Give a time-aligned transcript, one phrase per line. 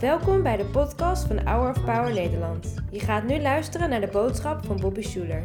[0.00, 2.66] Welkom bij de podcast van Hour of Power Nederland.
[2.90, 5.42] Je gaat nu luisteren naar de boodschap van Bobby Schuler.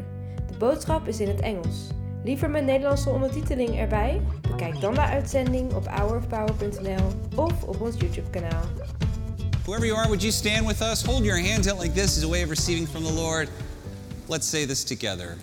[0.47, 1.75] De boodschap is in het Engels.
[2.23, 4.21] Liever met Nederlandse ondertiteling erbij?
[4.41, 8.63] Bekijk dan de uitzending op hourofpower.nl of op ons YouTube kanaal.
[9.63, 11.03] Whoever you are, would you stand with us?
[11.03, 13.49] Hold your hands out like this as a way of receiving from the Lord.
[14.27, 15.37] Let's say this together.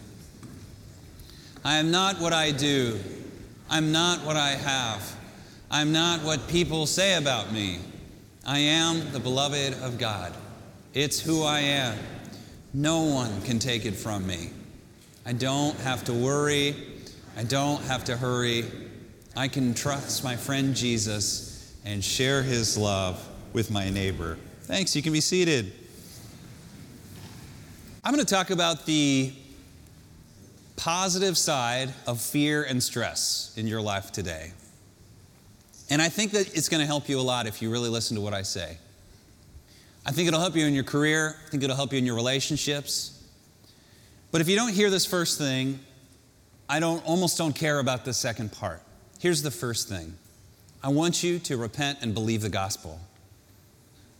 [1.64, 2.94] I am not what I do.
[3.68, 5.00] I'm not what I have.
[5.70, 7.78] I'm not what people say about me.
[8.50, 10.34] I am the beloved of God.
[10.92, 11.96] It's who I am.
[12.74, 14.50] No one can take it from me.
[15.24, 16.74] I don't have to worry.
[17.36, 18.64] I don't have to hurry.
[19.36, 24.36] I can trust my friend Jesus and share his love with my neighbor.
[24.62, 24.96] Thanks.
[24.96, 25.72] You can be seated.
[28.02, 29.32] I'm going to talk about the
[30.74, 34.50] positive side of fear and stress in your life today.
[35.90, 38.16] And I think that it's going to help you a lot if you really listen
[38.16, 38.78] to what I say.
[40.06, 42.14] I think it'll help you in your career, I think it'll help you in your
[42.14, 43.22] relationships.
[44.30, 45.80] But if you don't hear this first thing,
[46.68, 48.80] I don't almost don't care about the second part.
[49.18, 50.14] Here's the first thing.
[50.82, 53.00] I want you to repent and believe the gospel.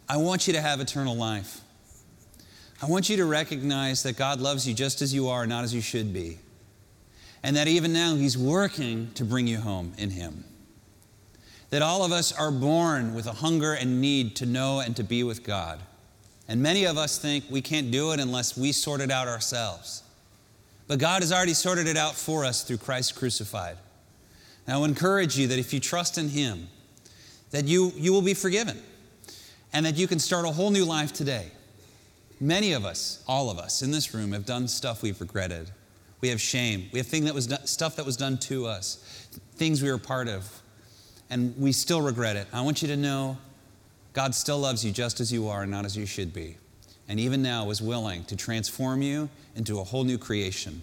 [0.09, 1.61] I want you to have eternal life.
[2.83, 5.73] I want you to recognize that God loves you just as you are, not as
[5.73, 6.39] you should be.
[7.43, 10.45] And that even now He's working to bring you home in Him.
[11.71, 15.05] That all of us are born with a hunger and need to know and to
[15.05, 15.81] be with God.
[16.49, 20.03] And many of us think we can't do it unless we sort it out ourselves.
[20.89, 23.77] But God has already sorted it out for us through Christ crucified.
[24.67, 26.67] And I will encourage you that if you trust in Him,
[27.53, 28.83] that you, you will be forgiven
[29.73, 31.53] and that you can start a whole new life today.
[32.41, 35.71] Many of us, all of us in this room, have done stuff we've regretted.
[36.21, 36.89] We have shame.
[36.93, 39.99] We have thing that was done, stuff that was done to us, things we were
[39.99, 40.60] part of,
[41.31, 42.47] and we still regret it.
[42.53, 43.39] I want you to know
[44.13, 46.57] God still loves you just as you are, and not as you should be.
[47.09, 50.83] And even now is willing to transform you into a whole new creation.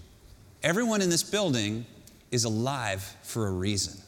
[0.63, 1.85] Everyone in this building
[2.31, 4.01] is alive for a reason.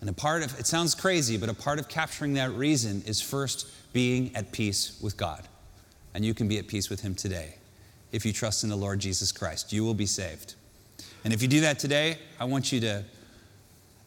[0.00, 3.20] And a part of it sounds crazy, but a part of capturing that reason is
[3.20, 5.42] first being at peace with God.
[6.14, 7.54] And you can be at peace with Him today.
[8.12, 10.54] If you trust in the Lord Jesus Christ, you will be saved.
[11.24, 13.04] And if you do that today, I want you to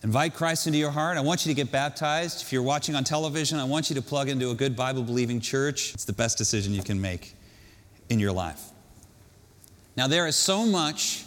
[0.03, 1.17] invite Christ into your heart.
[1.17, 2.41] I want you to get baptized.
[2.41, 5.39] If you're watching on television, I want you to plug into a good Bible believing
[5.39, 5.93] church.
[5.93, 7.35] It's the best decision you can make
[8.09, 8.61] in your life.
[9.95, 11.25] Now, there is so much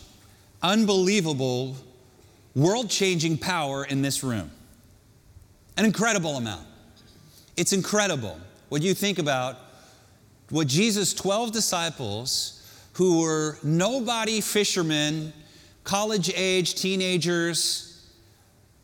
[0.63, 1.77] unbelievable,
[2.55, 4.51] world changing power in this room.
[5.77, 6.67] An incredible amount.
[7.57, 9.59] It's incredible what you think about
[10.51, 12.61] what Jesus' 12 disciples,
[12.95, 15.33] who were nobody fishermen,
[15.85, 17.94] college age teenagers,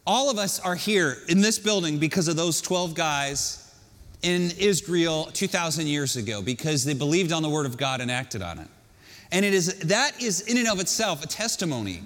[0.06, 3.74] all of us are here in this building because of those 12 guys
[4.22, 8.42] in Israel 2,000 years ago because they believed on the Word of God and acted
[8.42, 8.68] on it.
[9.32, 12.02] And it is, that is in and of itself a testimony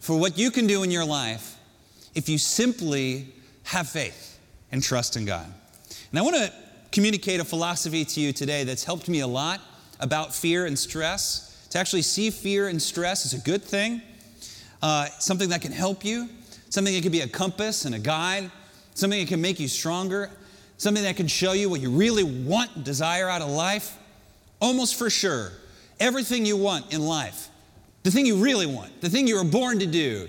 [0.00, 1.56] for what you can do in your life
[2.14, 3.28] if you simply
[3.64, 4.38] have faith
[4.70, 5.46] and trust in God.
[6.10, 6.52] And I want to
[6.90, 9.60] communicate a philosophy to you today that's helped me a lot
[10.00, 11.66] about fear and stress.
[11.70, 14.02] To actually see fear and stress is a good thing,
[14.82, 16.28] uh, something that can help you,
[16.72, 18.50] something that can be a compass and a guide,
[18.94, 20.30] something that can make you stronger,
[20.78, 23.98] something that can show you what you really want and desire out of life.
[24.58, 25.52] Almost for sure,
[26.00, 27.50] everything you want in life,
[28.04, 30.28] the thing you really want, the thing you were born to do,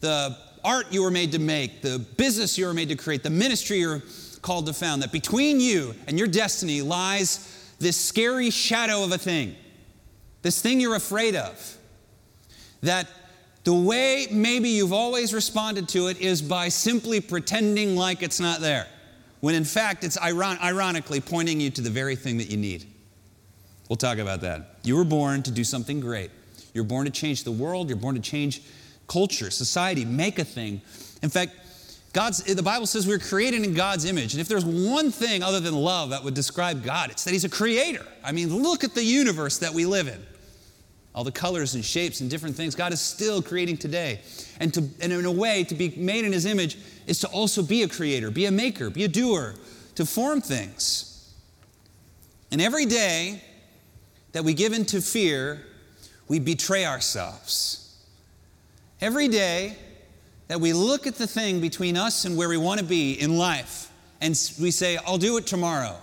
[0.00, 3.30] the art you were made to make, the business you were made to create, the
[3.30, 4.02] ministry you're
[4.42, 9.18] called to found, that between you and your destiny lies this scary shadow of a
[9.18, 9.56] thing,
[10.42, 11.78] this thing you're afraid of.
[12.82, 13.08] That
[13.64, 18.60] the way maybe you've always responded to it is by simply pretending like it's not
[18.60, 18.86] there,
[19.40, 22.86] when in fact it's iron- ironically pointing you to the very thing that you need.
[23.88, 24.76] We'll talk about that.
[24.82, 26.30] You were born to do something great.
[26.72, 28.62] You're born to change the world, you're born to change
[29.08, 30.80] culture, society, make a thing.
[31.22, 31.52] In fact,
[32.12, 34.34] God's, the Bible says we're created in God's image.
[34.34, 37.44] And if there's one thing other than love that would describe God, it's that He's
[37.44, 38.06] a creator.
[38.24, 40.20] I mean, look at the universe that we live in.
[41.14, 44.20] All the colors and shapes and different things God is still creating today.
[44.60, 47.62] And, to, and in a way, to be made in His image is to also
[47.62, 49.54] be a creator, be a maker, be a doer,
[49.96, 51.34] to form things.
[52.52, 53.42] And every day
[54.32, 55.64] that we give into fear,
[56.28, 57.98] we betray ourselves.
[59.00, 59.76] Every day,
[60.50, 63.38] that we look at the thing between us and where we want to be in
[63.38, 63.88] life
[64.20, 64.30] and
[64.60, 65.96] we say, I'll do it tomorrow.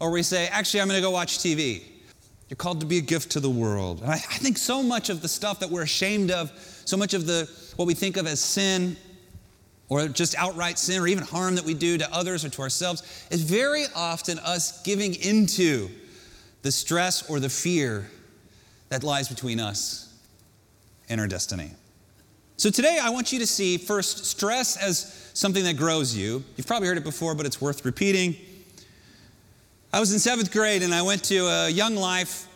[0.00, 1.82] Or we say, actually, I'm going to go watch TV.
[2.48, 4.02] You're called to be a gift to the world.
[4.02, 6.52] And I, I think so much of the stuff that we're ashamed of,
[6.84, 8.96] so much of the what we think of as sin,
[9.88, 13.02] or just outright sin or even harm that we do to others or to ourselves
[13.30, 15.88] is very often us giving into
[16.62, 18.10] the stress or the fear
[18.88, 20.12] that lies between us
[21.08, 21.70] and our destiny.
[22.56, 26.42] So today I want you to see first stress as something that grows you.
[26.56, 28.34] You've probably heard it before, but it's worth repeating.
[29.92, 32.48] I was in seventh grade and I went to a Young Life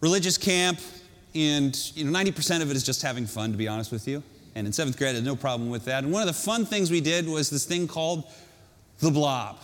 [0.00, 0.78] religious camp,
[1.34, 4.22] and you know, 90% of it is just having fun, to be honest with you.
[4.54, 6.04] And in seventh grade, I had no problem with that.
[6.04, 8.24] And one of the fun things we did was this thing called
[9.00, 9.58] the blob.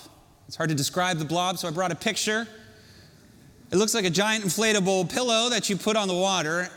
[0.47, 2.47] It's hard to describe the blob, so I brought a picture.
[3.71, 6.69] It looks like a giant inflatable pillow that you put on the water.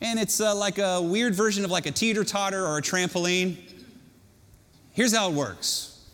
[0.00, 3.56] And it's uh, like a weird version of like a teeter totter or a trampoline.
[4.92, 6.04] Here's how it works.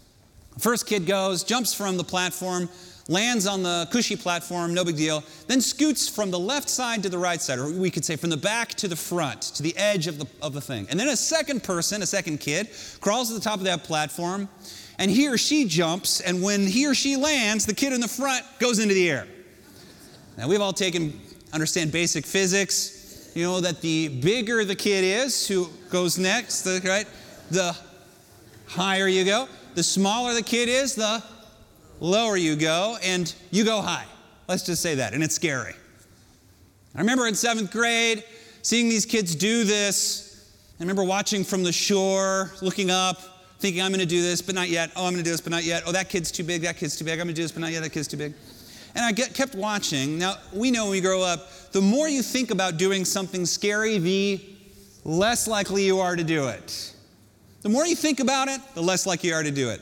[0.59, 2.69] First kid goes, jumps from the platform,
[3.09, 7.09] lands on the cushy platform, no big deal, then scoots from the left side to
[7.09, 9.77] the right side, or we could say from the back to the front, to the
[9.77, 10.87] edge of the, of the thing.
[10.91, 12.69] And then a second person, a second kid,
[13.01, 14.49] crawls to the top of that platform,
[14.99, 18.09] and he or she jumps, and when he or she lands, the kid in the
[18.09, 19.27] front goes into the air.
[20.39, 21.21] Now, we've all taken,
[21.53, 27.07] understand basic physics, you know, that the bigger the kid is who goes next, right,
[27.51, 27.77] the
[28.67, 29.49] higher you go.
[29.75, 31.23] The smaller the kid is, the
[32.05, 34.05] lower you go, and you go high.
[34.47, 35.75] Let's just say that, and it's scary.
[36.95, 38.23] I remember in seventh grade
[38.63, 40.53] seeing these kids do this.
[40.79, 43.21] I remember watching from the shore, looking up,
[43.59, 44.91] thinking, I'm going to do this, but not yet.
[44.97, 45.85] Oh, I'm to do this, but not yet.
[45.87, 47.19] Oh, that kid's too big, that kid's too big.
[47.19, 47.83] I'm to do this, but not yet.
[47.83, 48.35] That kid's too big.
[48.95, 50.19] And I get, kept watching.
[50.19, 53.99] Now, we know when we grow up, the more you think about doing something scary,
[53.99, 54.41] the
[55.05, 56.95] less likely you are to do it.
[57.63, 59.81] The more you think about it, the less likely you are to do it.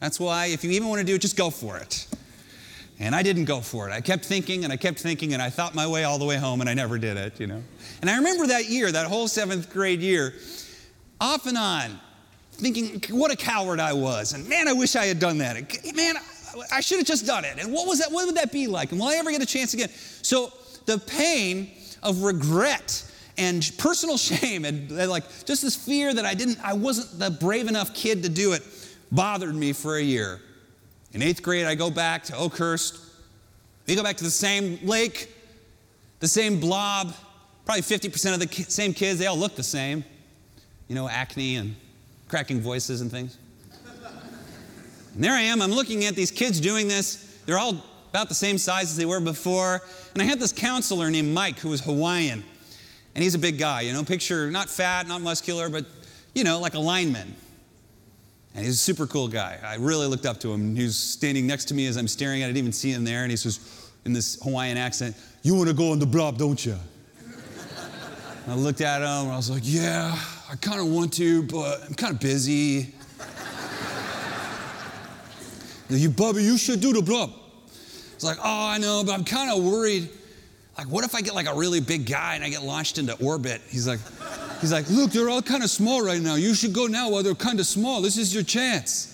[0.00, 2.06] That's why, if you even want to do it, just go for it.
[2.98, 3.92] And I didn't go for it.
[3.92, 6.36] I kept thinking and I kept thinking and I thought my way all the way
[6.36, 7.62] home and I never did it, you know.
[8.00, 10.34] And I remember that year, that whole seventh grade year,
[11.20, 11.98] off and on,
[12.52, 14.32] thinking what a coward I was.
[14.32, 15.56] And man, I wish I had done that.
[15.94, 16.16] Man,
[16.72, 17.58] I should have just done it.
[17.58, 18.10] And what was that?
[18.10, 18.90] What would that be like?
[18.92, 19.88] And will I ever get a chance again?
[20.22, 20.52] So
[20.84, 21.70] the pain
[22.02, 27.18] of regret and personal shame and like just this fear that I didn't, I wasn't
[27.18, 28.62] the brave enough kid to do it
[29.12, 30.40] bothered me for a year.
[31.12, 32.98] In eighth grade, I go back to Oakhurst.
[33.86, 35.34] We go back to the same lake,
[36.20, 37.14] the same blob,
[37.64, 39.18] probably 50% of the ki- same kids.
[39.18, 40.04] They all look the same.
[40.86, 41.74] You know, acne and
[42.28, 43.36] cracking voices and things.
[45.14, 47.38] And there I am, I'm looking at these kids doing this.
[47.46, 49.82] They're all about the same size as they were before.
[50.12, 52.44] And I had this counselor named Mike who was Hawaiian.
[53.14, 55.84] And he's a big guy, you know, picture not fat, not muscular, but,
[56.32, 57.34] you know, like a lineman.
[58.54, 59.58] And he's a super cool guy.
[59.64, 60.74] I really looked up to him.
[60.74, 62.90] He was standing next to me as I'm staring at it, I didn't even see
[62.90, 63.22] him there.
[63.22, 66.64] And he says, in this Hawaiian accent, You want to go on the blob, don't
[66.64, 66.76] you?
[68.48, 70.18] I looked at him and I was like, Yeah,
[70.50, 72.92] I kind of want to, but I'm kind of busy.
[75.88, 77.32] you, Bubby, you should do the blob.
[78.14, 80.08] It's like, Oh, I know, but I'm kind of worried.
[80.78, 83.14] Like, what if I get like a really big guy and I get launched into
[83.22, 83.60] orbit?
[83.68, 84.00] He's like,
[84.60, 86.34] He's like, Look, they're all kind of small right now.
[86.34, 88.02] You should go now while they're kind of small.
[88.02, 89.06] This is your chance.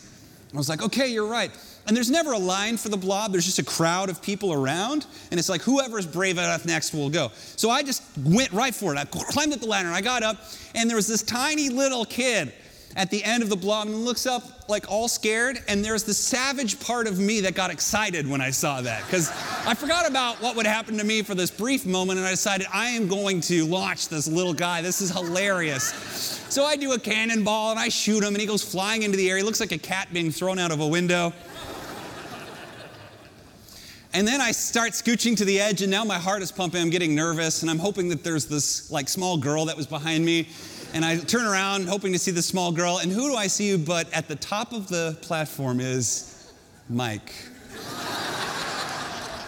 [0.52, 1.50] I was like, Okay, you're right.
[1.86, 5.06] And there's never a line for the blob, there's just a crowd of people around.
[5.30, 7.30] And it's like, whoever's brave enough next will go.
[7.34, 8.98] So I just went right for it.
[8.98, 10.38] I climbed up the ladder I got up,
[10.74, 12.52] and there was this tiny little kid
[12.96, 16.14] at the end of the blob and looks up like all scared and there's the
[16.14, 19.30] savage part of me that got excited when i saw that because
[19.64, 22.66] i forgot about what would happen to me for this brief moment and i decided
[22.72, 24.82] i am going to launch this little guy.
[24.82, 25.84] This is hilarious.
[26.48, 29.30] So i do a cannonball and i shoot him and he goes flying into the
[29.30, 29.36] air.
[29.36, 31.32] He looks like a cat being thrown out of a window.
[34.12, 36.80] And then I start scooching to the edge, and now my heart is pumping.
[36.80, 40.24] I'm getting nervous, and I'm hoping that there's this like small girl that was behind
[40.24, 40.48] me
[40.96, 43.76] and I turn around hoping to see the small girl, and who do I see
[43.76, 46.50] but at the top of the platform is
[46.88, 47.34] Mike.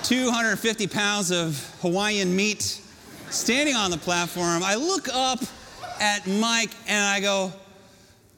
[0.02, 2.82] 250 pounds of Hawaiian meat
[3.30, 4.62] standing on the platform.
[4.62, 5.40] I look up
[5.98, 7.50] at Mike and I go,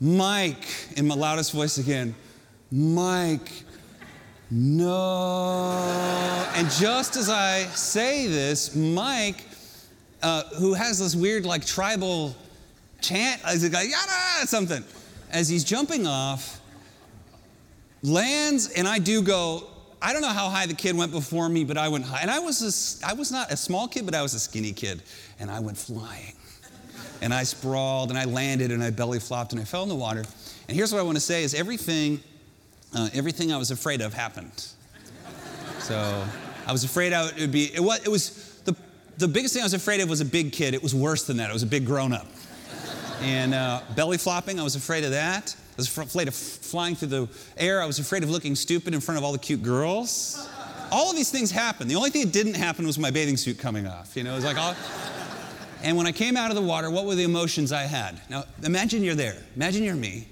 [0.01, 2.15] Mike, in my loudest voice again,
[2.71, 3.51] Mike,
[4.53, 5.73] no.
[6.55, 9.47] And just as I say this, Mike,
[10.23, 12.37] uh, who has this weird, like, tribal
[13.03, 14.85] chant as a guy, yada, something.
[15.31, 16.61] As he's jumping off,
[18.03, 19.67] lands, and I do go,
[20.03, 22.21] I don't know how high the kid went before me, but I went high.
[22.23, 24.73] And I was, a, I was not a small kid, but I was a skinny
[24.73, 25.03] kid.
[25.39, 26.35] And I went flying.
[27.23, 29.95] And I sprawled, and I landed, and I belly flopped, and I fell in the
[29.95, 30.25] water.
[30.69, 32.21] And here's what I want to say is everything,
[32.97, 34.65] uh, everything I was afraid of happened.
[35.81, 36.25] So
[36.67, 38.75] I was afraid I would, it would be, it was, it was the,
[39.19, 40.73] the biggest thing I was afraid of was a big kid.
[40.73, 41.51] It was worse than that.
[41.51, 42.27] It was a big grown up.
[43.21, 45.55] And uh, belly flopping, I was afraid of that.
[45.73, 47.83] I was afraid of flying through the air.
[47.83, 50.49] I was afraid of looking stupid in front of all the cute girls.
[50.91, 51.91] All of these things happened.
[51.91, 54.17] The only thing that didn't happen was my bathing suit coming off.
[54.17, 54.75] You know, it was like all.
[55.83, 58.21] And when I came out of the water, what were the emotions I had?
[58.29, 59.43] Now, imagine you're there.
[59.57, 60.29] Imagine you're me.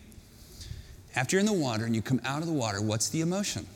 [1.16, 3.66] After you're in the water and you come out of the water, what's the emotion?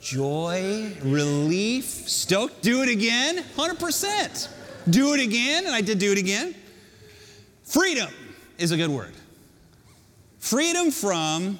[0.00, 4.48] Joy, relief, stoked, do it again, 100%.
[4.90, 6.56] Do it again, and I did do it again.
[7.64, 8.10] Freedom
[8.58, 9.12] is a good word.
[10.38, 11.58] Freedom from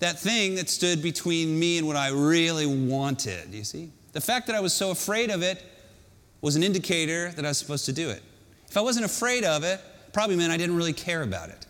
[0.00, 3.90] that thing that stood between me and what I really wanted, you see?
[4.12, 5.64] The fact that I was so afraid of it
[6.40, 8.22] was an indicator that I was supposed to do it.
[8.68, 9.80] If I wasn't afraid of it,
[10.12, 11.66] probably meant I didn't really care about it.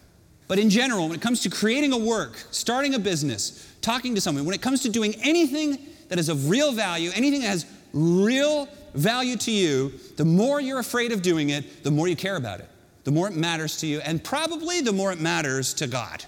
[0.46, 4.20] But in general, when it comes to creating a work, starting a business, talking to
[4.20, 7.66] someone, when it comes to doing anything that is of real value, anything that has
[7.92, 12.36] real value to you, the more you're afraid of doing it, the more you care
[12.36, 12.68] about it,
[13.08, 16.26] the more it matters to you, and probably the more it matters to God.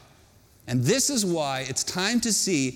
[0.67, 2.71] And this is why it's time to see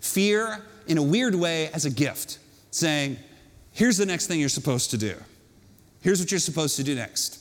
[0.00, 2.38] fear in a weird way as a gift,
[2.70, 3.18] saying,
[3.72, 5.14] here's the next thing you're supposed to do.
[6.00, 7.38] Here's what you're supposed to do next.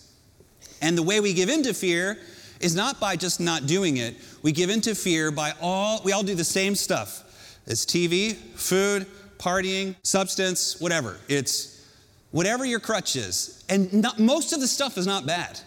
[0.82, 2.18] And the way we give into fear
[2.60, 4.18] is not by just not doing it.
[4.42, 7.62] We give into fear by all, we all do the same stuff.
[7.66, 9.08] It's TV, food,
[9.38, 11.18] partying, substance, whatever.
[11.30, 11.82] It's
[12.32, 13.64] whatever your crutch is.
[13.70, 15.62] And not, most of the stuff is not bad.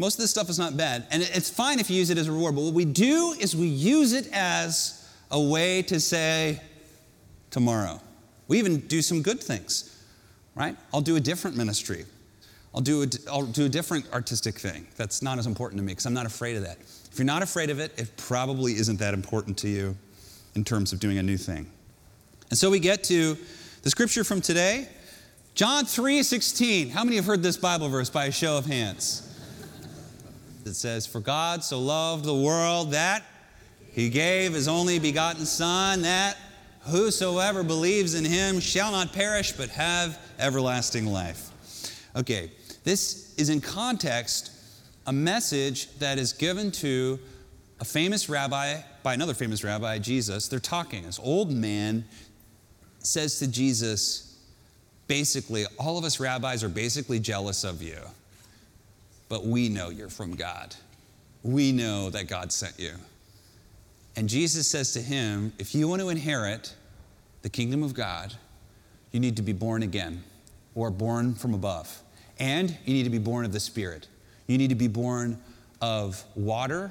[0.00, 1.06] Most of this stuff is not bad.
[1.10, 2.54] And it's fine if you use it as a reward.
[2.54, 6.58] But what we do is we use it as a way to say,
[7.50, 8.00] tomorrow.
[8.48, 10.02] We even do some good things,
[10.54, 10.74] right?
[10.94, 12.06] I'll do a different ministry.
[12.74, 14.86] I'll do, a, I'll do a different artistic thing.
[14.96, 16.78] That's not as important to me because I'm not afraid of that.
[16.80, 19.94] If you're not afraid of it, it probably isn't that important to you
[20.54, 21.70] in terms of doing a new thing.
[22.48, 23.36] And so we get to
[23.82, 24.88] the scripture from today,
[25.54, 26.88] John 3:16.
[26.88, 29.29] How many have heard this Bible verse by a show of hands?
[30.64, 33.24] It says, "For God so loved the world that
[33.92, 36.36] he gave his only begotten son that
[36.82, 41.50] whosoever believes in him shall not perish but have everlasting life."
[42.16, 42.52] Okay,
[42.84, 44.50] this is in context
[45.06, 47.18] a message that is given to
[47.80, 51.04] a famous rabbi by another famous rabbi, Jesus, they're talking.
[51.04, 52.04] This old man
[53.02, 54.34] says to Jesus,
[55.06, 57.98] basically, all of us rabbis are basically jealous of you,
[59.30, 60.74] but we know you're from God.
[61.42, 62.92] We know that God sent you.
[64.16, 66.74] And Jesus says to him, if you want to inherit
[67.42, 68.34] the kingdom of God,
[69.12, 70.24] you need to be born again
[70.74, 72.02] or born from above.
[72.38, 74.08] And you need to be born of the Spirit.
[74.48, 75.40] You need to be born
[75.80, 76.90] of water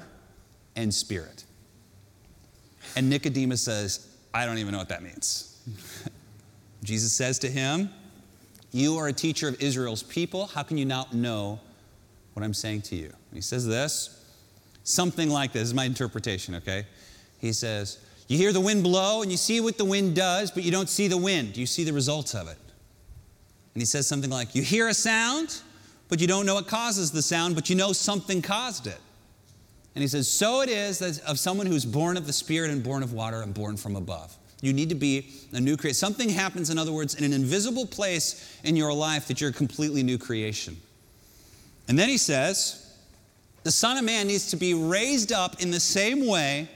[0.76, 1.44] and spirit.
[2.96, 5.60] And Nicodemus says, I don't even know what that means.
[6.82, 7.90] Jesus says to him,
[8.72, 10.46] You are a teacher of Israel's people.
[10.46, 11.60] How can you not know
[12.40, 13.12] what I'm saying to you?
[13.32, 14.24] he says this,
[14.84, 16.86] something like this, this is my interpretation, okay?
[17.38, 20.62] He says, You hear the wind blow and you see what the wind does, but
[20.62, 21.56] you don't see the wind.
[21.56, 22.58] You see the results of it.
[23.74, 25.60] And he says something like, You hear a sound,
[26.08, 28.98] but you don't know what causes the sound, but you know something caused it.
[29.94, 32.82] And he says, So it is that of someone who's born of the Spirit and
[32.82, 34.36] born of water and born from above.
[34.62, 35.94] You need to be a new creation.
[35.94, 39.54] Something happens, in other words, in an invisible place in your life that you're a
[39.54, 40.76] completely new creation.
[41.90, 42.88] And then he says,
[43.64, 46.68] The Son of Man needs to be raised up in the same way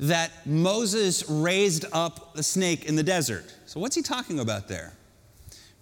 [0.00, 3.54] that Moses raised up the snake in the desert.
[3.66, 4.94] So, what's he talking about there?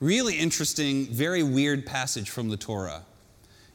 [0.00, 3.02] Really interesting, very weird passage from the Torah.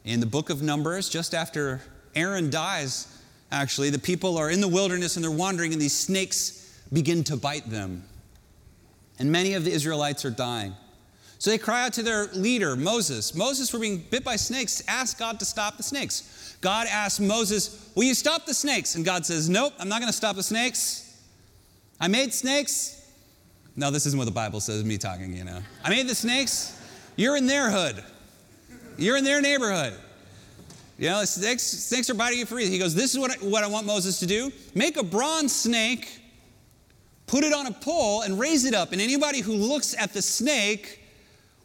[0.04, 1.80] In the book of Numbers, just after
[2.14, 3.08] Aaron dies,
[3.54, 7.38] actually, the people are in the wilderness and they're wandering, and these snakes begin to
[7.38, 8.04] bite them.
[9.18, 10.76] And many of the Israelites are dying.
[11.40, 13.34] So they cry out to their leader, Moses.
[13.34, 14.84] Moses, we're being bit by snakes.
[14.90, 16.58] Ask God to stop the snakes.
[16.60, 18.96] God asks Moses, Will you stop the snakes?
[18.96, 21.18] And God says, Nope, I'm not going to stop the snakes.
[22.00, 23.10] I made snakes.
[23.78, 25.62] No, this isn't what the Bible says, me talking, you know.
[25.82, 26.78] I made the snakes.
[27.16, 28.04] You're in their hood,
[28.98, 29.94] you're in their neighborhood.
[30.98, 32.74] You know, snakes, snakes are biting you for reason.
[32.74, 35.56] He goes, This is what I, what I want Moses to do make a bronze
[35.56, 36.20] snake,
[37.28, 38.92] put it on a pole, and raise it up.
[38.92, 41.00] And anybody who looks at the snake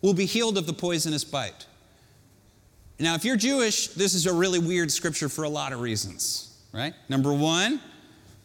[0.04, 1.64] will be healed of the poisonous bite.
[3.00, 6.54] Now, if you're Jewish, this is a really weird scripture for a lot of reasons,
[6.72, 6.92] right?
[7.08, 7.80] Number one,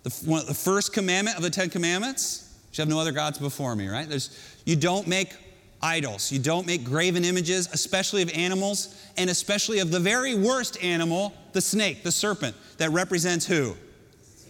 [0.04, 3.76] the, one, the first commandment of the Ten Commandments, you have no other gods before
[3.76, 4.08] me, right?
[4.08, 5.36] There's, you don't make
[5.82, 6.32] idols.
[6.32, 11.34] You don't make graven images, especially of animals, and especially of the very worst animal,
[11.52, 13.76] the snake, the serpent, that represents who?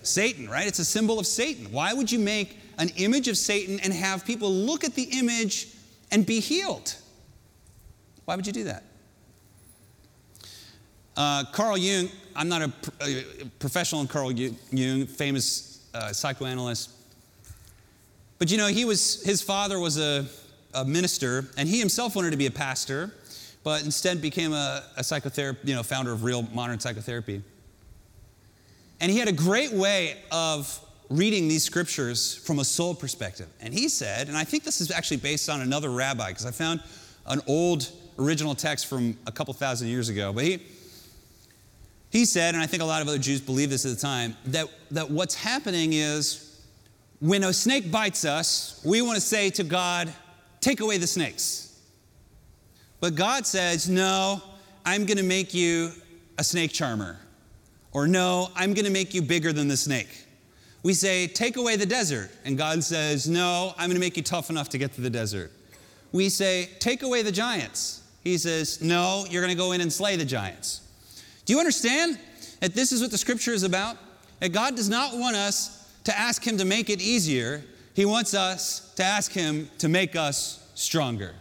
[0.04, 0.68] Satan, right?
[0.68, 1.72] It's a symbol of Satan.
[1.72, 5.70] Why would you make an image of Satan and have people look at the image
[6.12, 6.96] and be healed?
[8.26, 8.84] Why would you do that?
[11.18, 16.92] Uh, Carl Jung, I'm not a, a professional in Carl Jung, famous uh, psychoanalyst.
[18.38, 20.26] But you know, he was, his father was a,
[20.74, 23.14] a minister, and he himself wanted to be a pastor,
[23.64, 27.44] but instead became a, a psychotherapist, you know, founder of real modern psychotherapy.
[29.02, 33.48] And he had a great way of reading these scriptures from a soul perspective.
[33.60, 36.52] And he said, and I think this is actually based on another rabbi, because I
[36.52, 36.84] found
[37.26, 37.90] an old
[38.20, 40.62] original text from a couple thousand years ago, but he,
[42.12, 44.36] he said, and I think a lot of other Jews believed this at the time,
[44.46, 46.62] that, that what's happening is
[47.20, 50.14] when a snake bites us, we want to say to God,
[50.62, 51.80] take away the snakes.
[53.00, 54.42] But God says, no,
[54.86, 55.92] I'm going to make you
[56.38, 57.18] a snake charmer.
[57.92, 60.26] Or no, I'm going to make you bigger than the snake.
[60.82, 62.32] We say, take away the desert.
[62.46, 65.10] And God says, no, I'm going to make you tough enough to get to the
[65.10, 65.52] desert.
[66.12, 68.02] We say, take away the giants.
[68.24, 70.82] He says, no, you're going to go in and slay the giants.
[71.46, 72.20] Do you understand
[72.62, 73.98] that this is what the scripture is about?
[74.40, 78.34] That God does not want us to ask Him to make it easier, He wants
[78.34, 81.36] us to ask Him to make us stronger,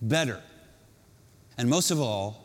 [0.00, 0.40] better,
[1.58, 2.44] and most of all,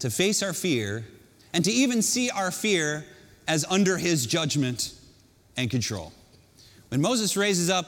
[0.00, 1.04] to face our fear
[1.52, 3.04] and to even see our fear
[3.46, 4.94] as under His judgment
[5.56, 6.12] and control.
[6.88, 7.86] When Moses raises up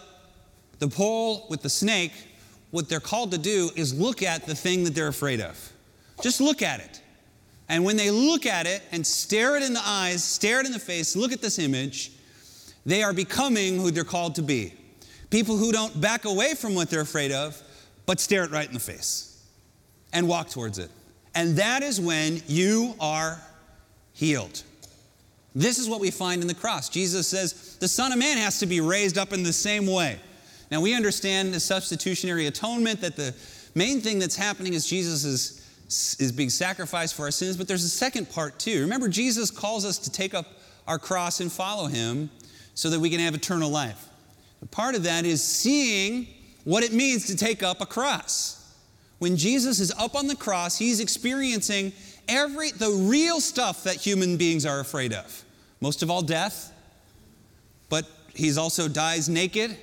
[0.78, 2.12] the pole with the snake,
[2.70, 5.72] what they're called to do is look at the thing that they're afraid of.
[6.22, 7.00] Just look at it.
[7.68, 10.72] And when they look at it and stare it in the eyes, stare it in
[10.72, 12.12] the face, look at this image,
[12.84, 14.72] they are becoming who they're called to be.
[15.30, 17.60] People who don't back away from what they're afraid of,
[18.06, 19.44] but stare it right in the face
[20.12, 20.90] and walk towards it.
[21.34, 23.40] And that is when you are
[24.12, 24.62] healed.
[25.56, 26.90] This is what we find in the cross.
[26.90, 30.20] Jesus says the Son of Man has to be raised up in the same way.
[30.70, 33.34] Now, we understand the substitutionary atonement, that the
[33.74, 37.84] main thing that's happening is Jesus is, is being sacrificed for our sins, but there's
[37.84, 38.82] a second part too.
[38.82, 40.44] Remember, Jesus calls us to take up
[40.86, 42.28] our cross and follow him
[42.74, 44.10] so that we can have eternal life.
[44.70, 46.26] Part of that is seeing
[46.64, 48.74] what it means to take up a cross.
[49.20, 51.94] When Jesus is up on the cross, he's experiencing
[52.28, 55.44] every the real stuff that human beings are afraid of.
[55.80, 56.72] Most of all death,
[57.88, 59.76] but he's also dies naked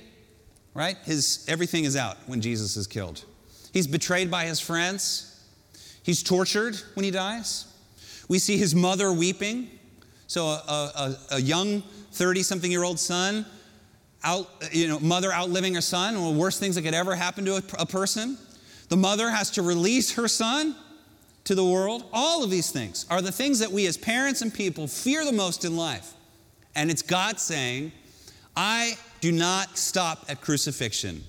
[0.74, 0.96] right?
[1.04, 3.24] His, everything is out when Jesus is killed.
[3.72, 5.30] He's betrayed by his friends.
[6.02, 7.66] He's tortured when he dies.
[8.28, 9.70] We see his mother weeping.
[10.26, 13.46] So, a, a, a young 30 something year old son,
[14.22, 17.14] out, you know, mother outliving her son, one of the worst things that could ever
[17.14, 18.38] happen to a, a person.
[18.88, 20.76] The mother has to release her son
[21.44, 22.04] to the world.
[22.12, 25.32] All of these things are the things that we as parents and people fear the
[25.32, 26.12] most in life.
[26.74, 27.92] And it's God saying,
[28.56, 31.22] I do not stop at crucifixion.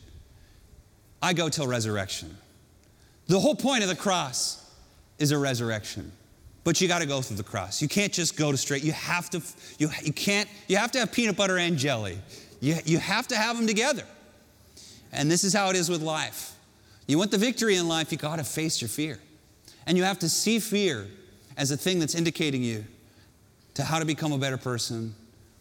[1.22, 2.36] I go till resurrection.
[3.28, 4.64] The whole point of the cross
[5.18, 6.12] is a resurrection.
[6.64, 7.82] But you got to go through the cross.
[7.82, 8.84] You can't just go to straight.
[8.84, 9.42] You have to,
[9.78, 12.18] you, you can't, you have to have peanut butter and jelly.
[12.60, 14.04] You, you have to have them together.
[15.12, 16.54] And this is how it is with life.
[17.08, 19.20] You want the victory in life, you got to face your fear.
[19.88, 21.08] And you have to see fear
[21.58, 22.84] as a thing that's indicating you
[23.76, 25.14] to how to become a better person,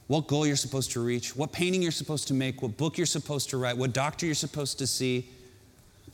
[0.06, 3.06] what goal you're supposed to reach, what painting you're supposed to make, what book you're
[3.06, 5.28] supposed to write, what doctor you're supposed to see.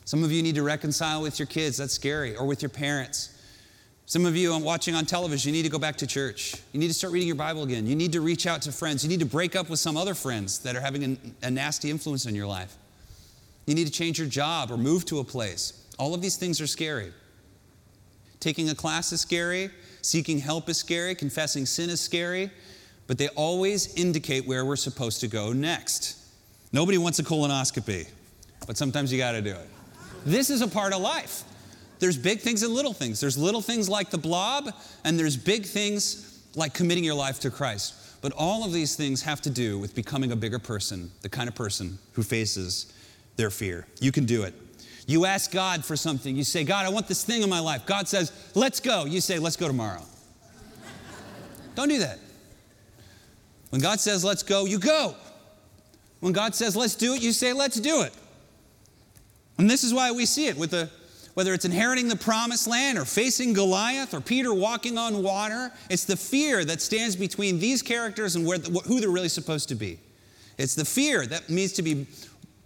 [0.05, 3.37] Some of you need to reconcile with your kids, that's scary, or with your parents.
[4.07, 6.57] Some of you are watching on television, you need to go back to church.
[6.73, 7.87] You need to start reading your Bible again.
[7.87, 9.05] You need to reach out to friends.
[9.05, 11.91] You need to break up with some other friends that are having a, a nasty
[11.91, 12.77] influence on your life.
[13.67, 15.87] You need to change your job or move to a place.
[15.97, 17.13] All of these things are scary.
[18.41, 19.71] Taking a class is scary.
[20.03, 21.15] Seeking help is scary.
[21.15, 22.51] Confessing sin is scary
[23.11, 26.17] but they always indicate where we're supposed to go next.
[26.73, 28.09] Nobody wants a colonoscopy,
[28.69, 29.69] but sometimes you got to do it.
[30.25, 31.43] This is a part of life.
[31.99, 33.19] There's big things and little things.
[33.19, 34.73] There's little things like the blob,
[35.03, 37.95] and there's big things like committing your life to Christ.
[38.23, 41.49] But all of these things have to do with becoming a bigger person, the kind
[41.49, 42.93] of person who faces
[43.35, 43.89] their fear.
[44.01, 44.55] You can do it.
[45.07, 46.37] You ask God for something.
[46.37, 47.87] You say, God, I want this thing in my life.
[47.87, 49.05] God says, let's go.
[49.05, 50.03] You say, let's go tomorrow.
[51.75, 52.19] Don't do that.
[53.71, 55.15] When God says, let's go, you go.
[56.21, 58.13] When God says, let's do it, you say, let's do it.
[59.59, 60.91] And this is why we see it with the
[61.35, 66.05] whether it's inheriting the promised land or facing Goliath or Peter walking on water, it's
[66.05, 69.99] the fear that stands between these characters and where, who they're really supposed to be.
[70.59, 72.07] It's the fear that means to be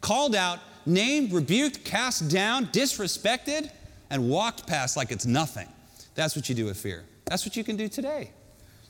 [0.00, 3.70] called out, named, rebuked, cast down, disrespected,
[4.10, 5.68] and walked past like it's nothing.
[6.14, 7.04] That's what you do with fear.
[7.24, 8.30] That's what you can do today.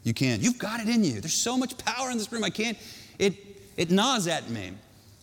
[0.02, 0.40] You can.
[0.40, 1.20] You've got it in you.
[1.20, 2.44] There's so much power in this room.
[2.44, 2.76] I can't.
[3.18, 3.34] It,
[3.76, 4.72] it gnaws at me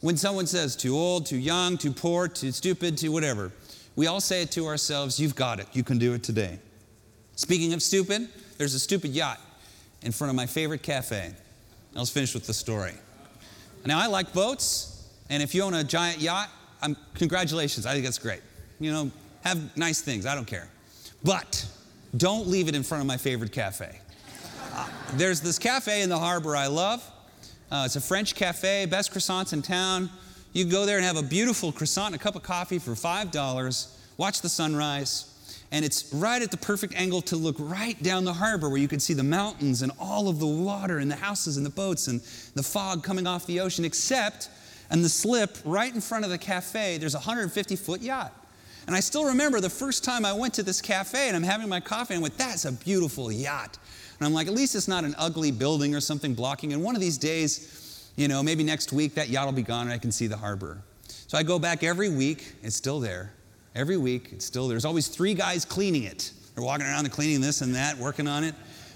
[0.01, 3.51] when someone says too old, too young, too poor, too stupid, too whatever.
[3.95, 5.67] We all say it to ourselves You've got it.
[5.73, 6.59] You can do it today.
[7.35, 9.39] Speaking of stupid, there's a stupid yacht
[10.01, 11.33] in front of my favorite cafe.
[11.93, 12.93] Let's finish with the story.
[13.85, 16.49] Now, I like boats, and if you own a giant yacht,
[16.81, 18.41] I'm, congratulations, I think that's great.
[18.79, 19.11] You know,
[19.43, 20.67] have nice things, I don't care.
[21.23, 21.65] But
[22.17, 23.99] don't leave it in front of my favorite cafe.
[24.73, 27.03] Uh, there's this cafe in the harbor I love.
[27.71, 30.09] Uh, it's a French cafe, best croissants in town.
[30.53, 33.97] You go there and have a beautiful croissant and a cup of coffee for $5,
[34.17, 35.27] watch the sunrise,
[35.71, 38.89] and it's right at the perfect angle to look right down the harbor where you
[38.89, 42.07] can see the mountains and all of the water and the houses and the boats
[42.07, 42.19] and
[42.55, 44.49] the fog coming off the ocean, except
[44.91, 48.33] on the slip right in front of the cafe, there's a 150 foot yacht.
[48.87, 51.69] And I still remember the first time I went to this cafe and I'm having
[51.69, 53.77] my coffee and I went, that's a beautiful yacht.
[54.19, 56.73] And I'm like, at least it's not an ugly building or something blocking.
[56.73, 59.83] And one of these days, you know, maybe next week, that yacht will be gone
[59.83, 60.81] and I can see the harbor.
[61.07, 63.31] So I go back every week, it's still there.
[63.73, 64.73] Every week, it's still there.
[64.73, 66.33] there's always three guys cleaning it.
[66.53, 68.53] They're walking around and cleaning this and that, working on it.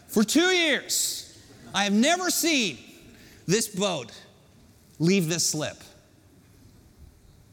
[0.07, 1.41] For two years,
[1.73, 2.77] I have never seen
[3.47, 4.11] this boat
[4.99, 5.77] leave this slip.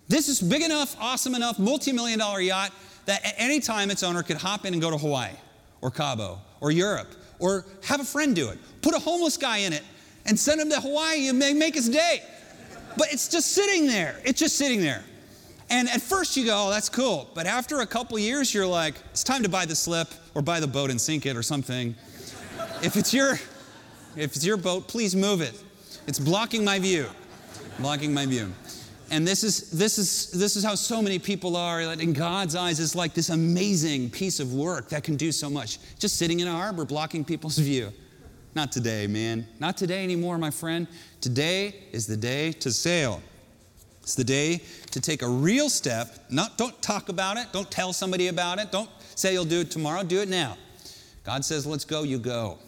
[0.09, 2.73] This is big enough, awesome enough, multi million dollar yacht
[3.07, 5.33] that at any time its owner could hop in and go to Hawaii
[5.81, 8.59] or Cabo or Europe or have a friend do it.
[8.83, 9.83] Put a homeless guy in it
[10.27, 12.23] and send him to Hawaii and make his day.
[12.97, 14.21] But it's just sitting there.
[14.25, 15.03] It's just sitting there.
[15.71, 17.31] And at first you go, oh, that's cool.
[17.35, 20.61] But after a couple years, you're like, it's time to buy the slip or buy
[20.61, 21.95] the boat and sink it or something.
[22.83, 23.35] if it's your
[24.15, 25.59] if it's your boat, please move it.
[26.07, 27.07] It's blocking my view.
[27.79, 28.53] Blocking my view.
[29.11, 31.83] And this is this is this is how so many people are.
[31.83, 35.79] In God's eyes, it's like this amazing piece of work that can do so much.
[35.99, 37.93] Just sitting in a harbor blocking people's view.
[38.55, 39.47] Not today, man.
[39.61, 40.87] Not today anymore, my friend.
[41.21, 43.23] Today is the day to sail.
[44.03, 46.19] It's the day to take a real step.
[46.29, 47.47] Not, don't talk about it.
[47.53, 48.73] Don't tell somebody about it.
[48.73, 50.03] Don't say you'll do it tomorrow.
[50.03, 50.59] Do it now.
[51.25, 52.59] God says, let's go, you go.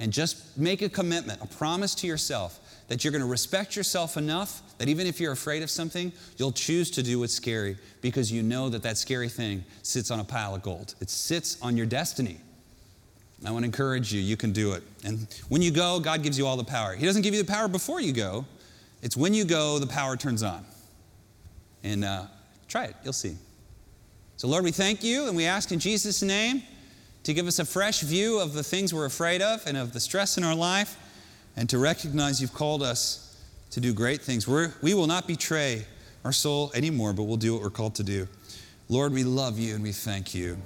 [0.00, 4.16] And just make a commitment, a promise to yourself that you're going to respect yourself
[4.16, 8.30] enough that even if you're afraid of something, you'll choose to do what's scary because
[8.30, 10.94] you know that that scary thing sits on a pile of gold.
[11.00, 12.38] It sits on your destiny.
[13.44, 14.82] I want to encourage you, you can do it.
[15.04, 16.94] And when you go, God gives you all the power.
[16.94, 18.44] He doesn't give you the power before you go,
[19.02, 20.64] it's when you go, the power turns on.
[21.82, 22.26] And uh,
[22.68, 23.36] try it, you'll see.
[24.36, 26.62] So, Lord, we thank you and we ask in Jesus' name
[27.24, 30.00] to give us a fresh view of the things we're afraid of and of the
[30.00, 30.96] stress in our life,
[31.56, 33.36] and to recognize you've called us
[33.70, 34.46] to do great things.
[34.46, 35.84] We're, we will not betray
[36.24, 38.28] our soul anymore, but we'll do what we're called to do.
[38.88, 40.56] Lord, we love you and we thank you.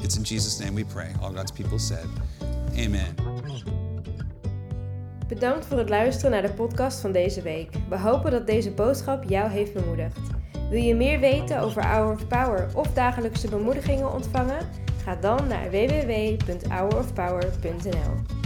[0.00, 1.12] It's in Jesus' name we pray.
[1.22, 2.06] All God's people said,
[2.76, 3.14] Amen.
[5.28, 7.70] Bedankt voor het luisteren naar de podcast van deze week.
[7.88, 10.18] We hopen dat deze boodschap jou heeft bemoedigd.
[10.70, 14.68] Wil je meer weten over Hour of Power of dagelijkse bemoedigingen ontvangen?
[15.02, 18.37] Ga dan naar www.hourofpower.nl.